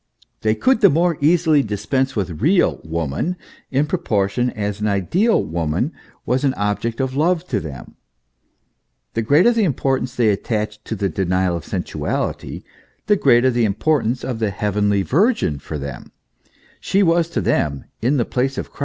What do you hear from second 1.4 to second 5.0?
dispense with real woman, in proportion as an